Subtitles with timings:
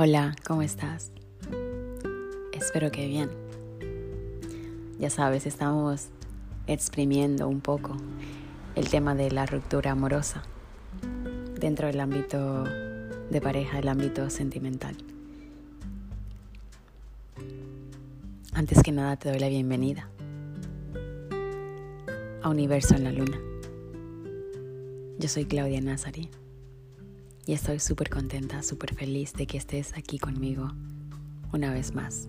[0.00, 1.10] Hola, ¿cómo estás?
[2.52, 3.30] Espero que bien.
[5.00, 6.10] Ya sabes, estamos
[6.68, 7.96] exprimiendo un poco
[8.76, 10.44] el tema de la ruptura amorosa
[11.58, 14.96] dentro del ámbito de pareja, el ámbito sentimental.
[18.52, 20.08] Antes que nada te doy la bienvenida
[22.40, 23.40] a Universo en la Luna.
[25.18, 26.30] Yo soy Claudia Nazari
[27.48, 30.70] y estoy súper contenta, súper feliz de que estés aquí conmigo
[31.50, 32.28] una vez más.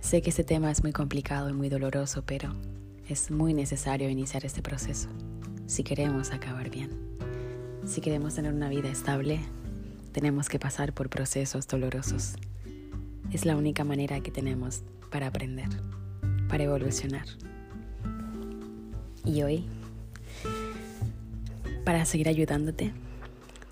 [0.00, 2.52] Sé que este tema es muy complicado y muy doloroso, pero
[3.08, 5.08] es muy necesario iniciar este proceso
[5.66, 6.90] si queremos acabar bien.
[7.86, 9.38] Si queremos tener una vida estable,
[10.10, 12.34] tenemos que pasar por procesos dolorosos.
[13.30, 15.68] Es la única manera que tenemos para aprender,
[16.48, 17.26] para evolucionar.
[19.24, 19.64] Y hoy
[21.88, 22.92] para seguir ayudándote,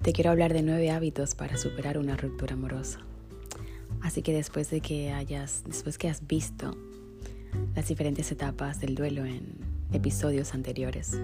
[0.00, 3.00] te quiero hablar de nueve hábitos para superar una ruptura amorosa.
[4.00, 6.74] Así que después de que hayas, después que has visto
[7.74, 9.58] las diferentes etapas del duelo en
[9.92, 11.20] episodios anteriores,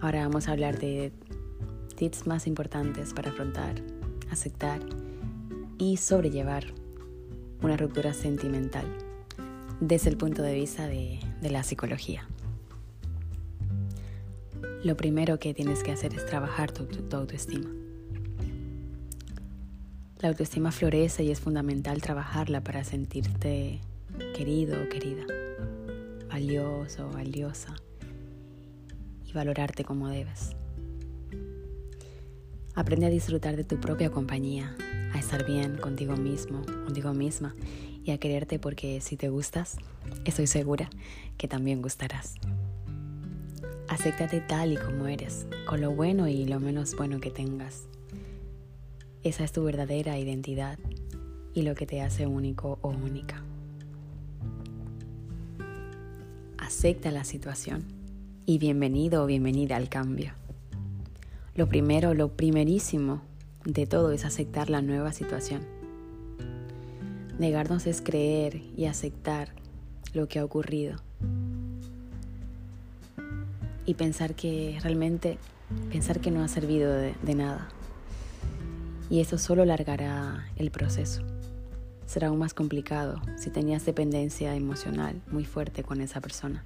[0.00, 1.12] ahora vamos a hablar de
[1.94, 3.76] tips más importantes para afrontar,
[4.32, 4.80] aceptar
[5.78, 6.64] y sobrellevar
[7.62, 8.86] una ruptura sentimental
[9.78, 12.26] desde el punto de vista de, de la psicología
[14.84, 17.68] lo primero que tienes que hacer es trabajar tu, autoestima.
[20.20, 23.80] La autoestima florece y es fundamental trabajarla para sentirte
[24.34, 25.24] querido o querida,
[26.28, 27.74] valioso o valiosa
[29.26, 30.56] y valorarte como debes.
[32.74, 34.76] Aprende a disfrutar de tu propia compañía,
[35.12, 37.54] a estar bien contigo mismo, contigo misma
[38.04, 39.76] y a quererte porque si te gustas,
[40.24, 40.90] estoy segura
[41.36, 42.34] que también gustarás.
[43.88, 47.86] Acéptate tal y como eres, con lo bueno y lo menos bueno que tengas.
[49.22, 50.76] Esa es tu verdadera identidad
[51.54, 53.44] y lo que te hace único o única.
[56.58, 57.84] Acepta la situación
[58.44, 60.32] y bienvenido o bienvenida al cambio.
[61.54, 63.22] Lo primero, lo primerísimo
[63.64, 65.62] de todo es aceptar la nueva situación.
[67.38, 69.50] Negarnos es creer y aceptar
[70.12, 71.05] lo que ha ocurrido
[73.86, 75.38] y pensar que realmente,
[75.90, 77.68] pensar que no ha servido de, nada.
[79.08, 81.22] Y eso solo alargará el proceso.
[82.06, 86.64] Será aún más complicado si tenías dependencia emocional muy fuerte con esa persona.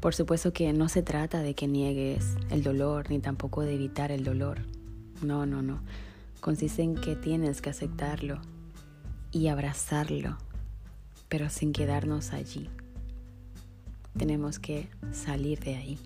[0.00, 4.10] Por supuesto que no se trata de que niegues el dolor ni tampoco de evitar
[4.10, 4.60] el dolor.
[5.22, 5.80] No, no, no.
[6.40, 8.40] Consiste en que tienes que aceptarlo
[9.30, 10.38] y abrazarlo,
[11.28, 12.70] pero sin quedarnos allí
[14.16, 15.98] tenemos que salir de ahí.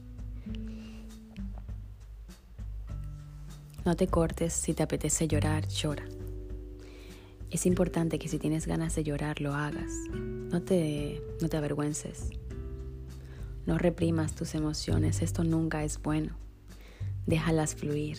[3.85, 6.05] No te cortes, si te apetece llorar, llora.
[7.51, 9.93] Es importante que si tienes ganas de llorar, lo hagas.
[10.11, 12.31] No te, no te avergüences.
[13.67, 16.37] No reprimas tus emociones, esto nunca es bueno.
[17.27, 18.19] Déjalas fluir.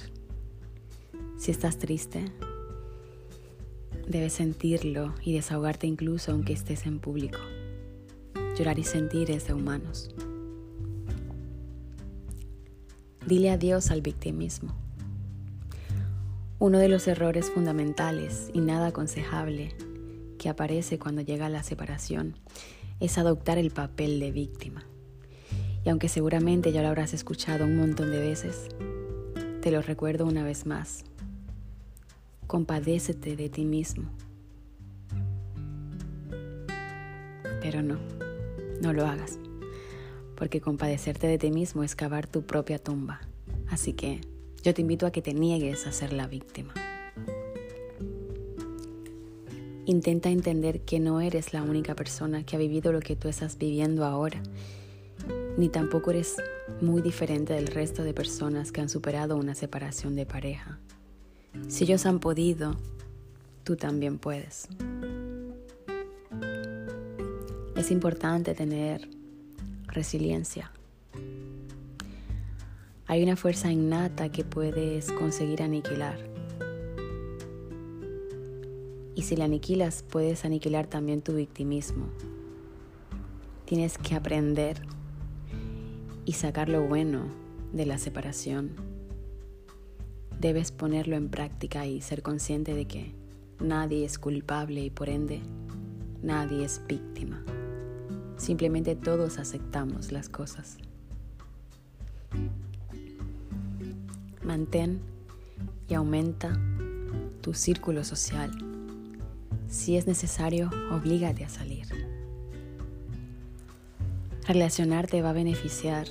[1.38, 2.25] Si estás triste,
[4.07, 7.40] debes sentirlo y desahogarte incluso aunque estés en público.
[8.57, 10.09] Llorar y sentir es de humanos.
[13.25, 14.73] Dile adiós al victimismo.
[16.57, 19.75] Uno de los errores fundamentales y nada aconsejable
[20.39, 22.38] que aparece cuando llega la separación
[23.01, 24.85] es adoptar el papel de víctima.
[25.83, 28.69] Y aunque seguramente ya lo habrás escuchado un montón de veces,
[29.61, 31.03] te lo recuerdo una vez más.
[32.47, 34.09] Compadécete de ti mismo.
[37.61, 38.24] Pero no.
[38.81, 39.39] No lo hagas,
[40.35, 43.21] porque compadecerte de ti mismo es cavar tu propia tumba.
[43.67, 44.21] Así que
[44.63, 46.73] yo te invito a que te niegues a ser la víctima.
[49.85, 53.57] Intenta entender que no eres la única persona que ha vivido lo que tú estás
[53.57, 54.41] viviendo ahora,
[55.57, 56.37] ni tampoco eres
[56.81, 60.79] muy diferente del resto de personas que han superado una separación de pareja.
[61.67, 62.75] Si ellos han podido,
[63.63, 64.67] tú también puedes.
[67.75, 69.09] Es importante tener
[69.87, 70.72] resiliencia.
[73.05, 76.17] Hay una fuerza innata que puedes conseguir aniquilar.
[79.13, 82.07] Y si la aniquilas, puedes aniquilar también tu victimismo.
[83.66, 84.81] Tienes que aprender
[86.23, 87.25] y sacar lo bueno
[87.73, 88.71] de la separación.
[90.39, 93.11] Debes ponerlo en práctica y ser consciente de que
[93.59, 95.41] nadie es culpable y por ende
[96.23, 97.43] nadie es víctima.
[98.45, 100.77] Simplemente todos aceptamos las cosas.
[104.43, 105.01] mantén
[105.89, 106.55] y aumenta
[107.41, 108.51] tu círculo social.
[109.67, 111.87] Si es necesario, oblígate a salir.
[114.47, 116.07] Relacionarte va a beneficiar.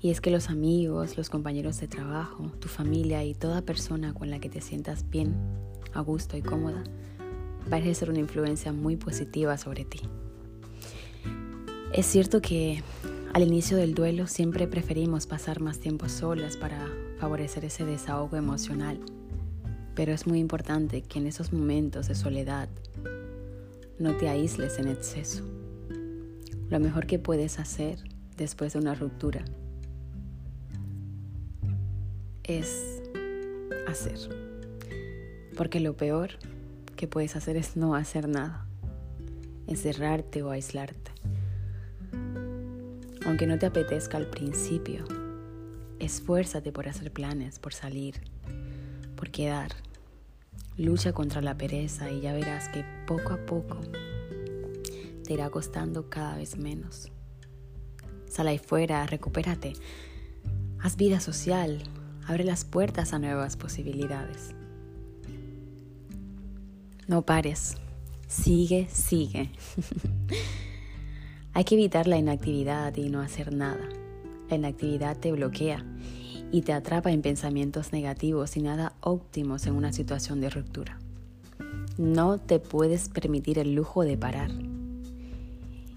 [0.00, 4.28] Y es que los amigos, los compañeros de trabajo, tu familia y toda persona con
[4.28, 5.36] la que te sientas bien,
[5.92, 6.82] a gusto y cómoda,
[7.70, 10.00] va a ejercer una influencia muy positiva sobre ti.
[11.92, 12.82] Es cierto que
[13.32, 16.86] al inicio del duelo siempre preferimos pasar más tiempo solas para
[17.18, 19.00] favorecer ese desahogo emocional,
[19.94, 22.68] pero es muy importante que en esos momentos de soledad
[23.98, 25.44] no te aísles en exceso.
[26.68, 27.98] Lo mejor que puedes hacer
[28.36, 29.44] después de una ruptura
[32.44, 33.02] es
[33.86, 34.18] hacer,
[35.56, 36.30] porque lo peor
[36.98, 38.66] que puedes hacer es no hacer nada,
[39.68, 41.12] encerrarte o aislarte.
[43.24, 45.04] Aunque no te apetezca al principio,
[46.00, 48.16] esfuérzate por hacer planes, por salir,
[49.14, 49.70] por quedar.
[50.76, 53.80] Lucha contra la pereza y ya verás que poco a poco
[55.24, 57.12] te irá costando cada vez menos.
[58.26, 59.74] Sal ahí fuera, recupérate.
[60.80, 61.80] Haz vida social,
[62.26, 64.57] abre las puertas a nuevas posibilidades.
[67.08, 67.78] No pares,
[68.26, 69.50] sigue, sigue.
[71.54, 73.88] Hay que evitar la inactividad y no hacer nada.
[74.50, 75.86] La inactividad te bloquea
[76.52, 80.98] y te atrapa en pensamientos negativos y nada óptimos en una situación de ruptura.
[81.96, 84.50] No te puedes permitir el lujo de parar.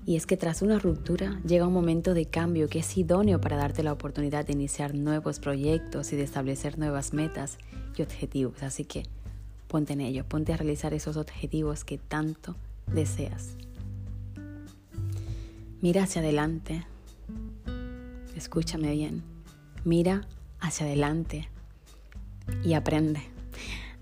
[0.05, 3.57] Y es que tras una ruptura llega un momento de cambio que es idóneo para
[3.57, 7.57] darte la oportunidad de iniciar nuevos proyectos y de establecer nuevas metas
[7.97, 8.63] y objetivos.
[8.63, 9.03] Así que
[9.71, 12.57] Ponte en ello, ponte a realizar esos objetivos que tanto
[12.87, 13.55] deseas.
[15.79, 16.85] Mira hacia adelante.
[18.35, 19.23] Escúchame bien.
[19.85, 20.27] Mira
[20.59, 21.47] hacia adelante
[22.65, 23.21] y aprende.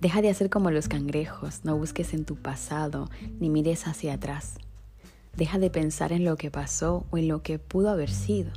[0.01, 3.07] Deja de hacer como los cangrejos, no busques en tu pasado
[3.39, 4.55] ni mires hacia atrás.
[5.37, 8.49] Deja de pensar en lo que pasó o en lo que pudo haber sido.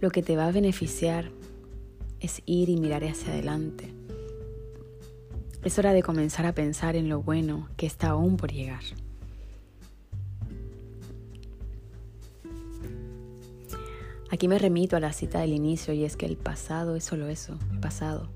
[0.00, 1.32] Lo que te va a beneficiar
[2.20, 4.05] es ir y mirar hacia adelante
[5.66, 8.82] es hora de comenzar a pensar en lo bueno que está aún por llegar.
[14.30, 17.26] Aquí me remito a la cita del inicio y es que el pasado es solo
[17.26, 18.28] eso, pasado.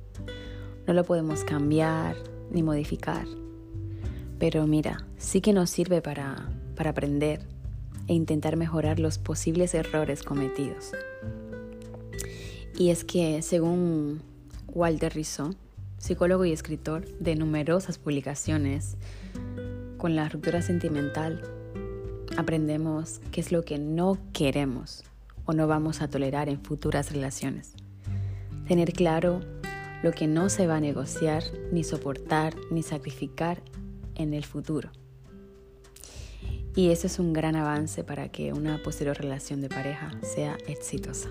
[0.88, 2.16] No lo podemos cambiar
[2.50, 3.26] ni modificar.
[4.40, 7.42] Pero mira, sí que nos sirve para, para aprender
[8.08, 10.90] e intentar mejorar los posibles errores cometidos.
[12.76, 14.20] Y es que, según
[14.66, 15.54] Walter Rizzo,
[16.00, 18.96] psicólogo y escritor de numerosas publicaciones.
[19.98, 21.42] Con la ruptura sentimental
[22.36, 25.04] aprendemos qué es lo que no queremos
[25.44, 27.74] o no vamos a tolerar en futuras relaciones.
[28.66, 29.40] Tener claro
[30.02, 33.62] lo que no se va a negociar, ni soportar, ni sacrificar
[34.14, 34.90] en el futuro.
[36.74, 41.28] Y eso es un gran avance para que una posterior relación de pareja sea exitosa.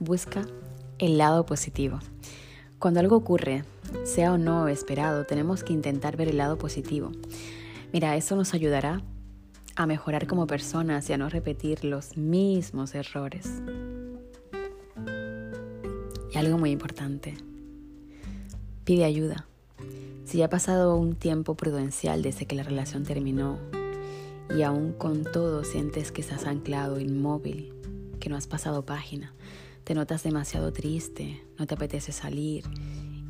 [0.00, 0.46] Busca
[1.00, 1.98] el lado positivo.
[2.78, 3.64] Cuando algo ocurre,
[4.04, 7.10] sea o no esperado, tenemos que intentar ver el lado positivo.
[7.92, 9.02] Mira, eso nos ayudará
[9.76, 13.62] a mejorar como personas y a no repetir los mismos errores.
[16.32, 17.34] Y algo muy importante,
[18.84, 19.46] pide ayuda.
[20.24, 23.58] Si ya ha pasado un tiempo prudencial desde que la relación terminó
[24.54, 27.72] y aún con todo sientes que estás anclado, inmóvil,
[28.20, 29.32] que no has pasado página,
[29.84, 32.64] te notas demasiado triste, no te apetece salir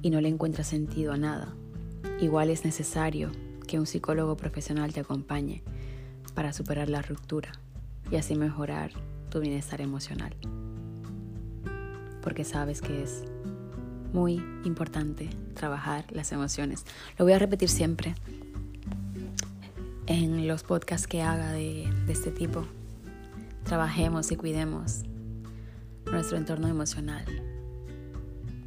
[0.02, 1.54] y no le encuentras sentido a nada.
[2.20, 3.30] Igual es necesario
[3.66, 5.62] que un psicólogo profesional te acompañe
[6.34, 7.52] para superar la ruptura
[8.10, 8.92] y así mejorar
[9.30, 10.34] tu bienestar emocional.
[12.20, 13.24] Porque sabes que es
[14.12, 16.84] muy importante trabajar las emociones.
[17.18, 18.14] Lo voy a repetir siempre
[20.06, 22.66] en los podcasts que haga de, de este tipo.
[23.64, 25.04] Trabajemos y cuidemos
[26.10, 27.24] nuestro entorno emocional.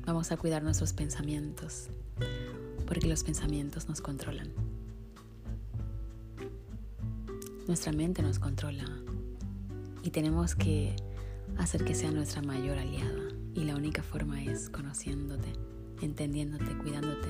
[0.05, 1.89] Vamos a cuidar nuestros pensamientos,
[2.87, 4.49] porque los pensamientos nos controlan.
[7.67, 8.85] Nuestra mente nos controla
[10.03, 10.95] y tenemos que
[11.57, 13.23] hacer que sea nuestra mayor aliada.
[13.55, 15.53] Y la única forma es conociéndote,
[16.01, 17.27] entendiéndote, cuidándote.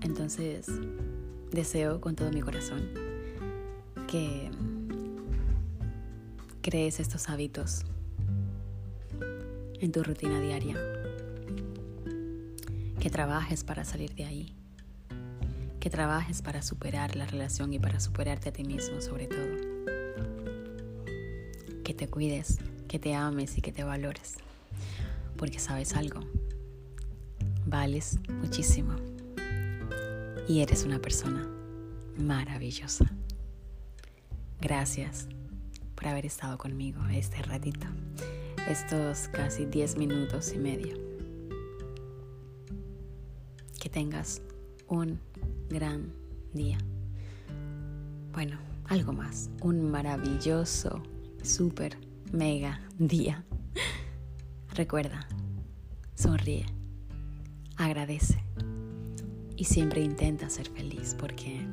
[0.00, 0.66] Entonces,
[1.52, 2.88] deseo con todo mi corazón
[4.08, 4.50] que
[6.62, 7.84] crees estos hábitos
[9.84, 10.76] en tu rutina diaria.
[12.98, 14.56] Que trabajes para salir de ahí.
[15.78, 19.74] Que trabajes para superar la relación y para superarte a ti mismo sobre todo.
[21.84, 24.36] que te cuides, que te ames y que te valores.
[25.36, 26.20] Porque sabes algo,
[27.66, 28.96] vales muchísimo
[30.48, 31.46] y eres una persona
[32.16, 33.04] maravillosa.
[34.62, 35.28] Gracias
[35.94, 37.86] por haber estado conmigo este ratito,
[38.68, 40.96] estos casi 10 minutos y medio.
[43.78, 44.40] Que tengas
[44.88, 45.20] un
[45.68, 46.12] gran
[46.52, 46.78] día.
[48.32, 51.02] Bueno, algo más, un maravilloso,
[51.42, 51.98] súper,
[52.32, 53.44] mega día.
[54.74, 55.28] Recuerda,
[56.14, 56.66] sonríe,
[57.76, 58.42] agradece
[59.56, 61.66] y siempre intenta ser feliz porque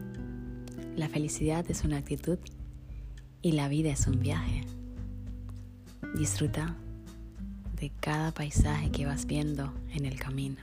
[0.95, 2.37] la felicidad es una actitud
[3.41, 4.60] y la vida es un viaje.
[6.15, 6.75] Disfruta
[7.79, 10.57] de cada paisaje que vas viendo en el camino.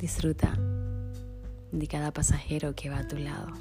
[0.00, 0.58] Disfruta
[1.70, 3.52] de cada pasajero que va a tu lado.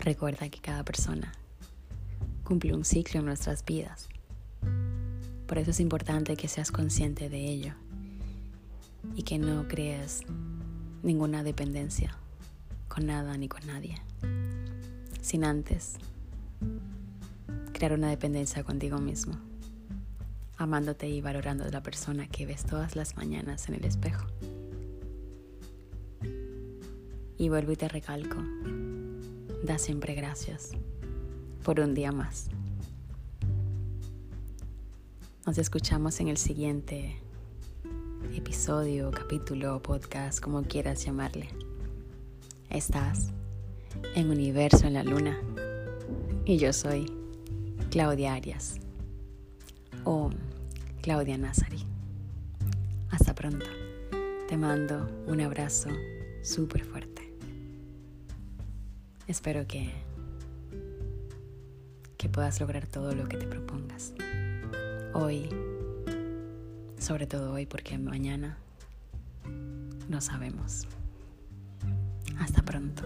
[0.00, 1.32] Recuerda que cada persona
[2.42, 4.08] cumple un ciclo en nuestras vidas.
[5.46, 7.74] Por eso es importante que seas consciente de ello
[9.14, 10.22] y que no crees
[11.04, 12.16] ninguna dependencia
[12.88, 14.02] con nada ni con nadie,
[15.22, 15.96] sin antes
[17.76, 19.34] crear una dependencia contigo mismo,
[20.56, 24.26] amándote y valorando a la persona que ves todas las mañanas en el espejo.
[27.36, 28.38] Y vuelvo y te recalco,
[29.62, 30.70] da siempre gracias
[31.62, 32.48] por un día más.
[35.44, 37.20] Nos escuchamos en el siguiente
[38.34, 41.50] episodio, capítulo, podcast, como quieras llamarle.
[42.70, 43.32] Estás
[44.14, 45.38] en Universo en la Luna
[46.46, 47.25] y yo soy
[47.96, 48.78] Claudia Arias
[50.04, 50.28] o
[51.00, 51.82] Claudia Nazari.
[53.10, 53.64] Hasta pronto.
[54.50, 55.88] Te mando un abrazo
[56.42, 57.32] súper fuerte.
[59.26, 59.94] Espero que,
[62.18, 64.12] que puedas lograr todo lo que te propongas.
[65.14, 65.48] Hoy
[66.98, 68.58] sobre todo hoy porque mañana
[70.10, 70.86] no sabemos.
[72.38, 73.04] Hasta pronto.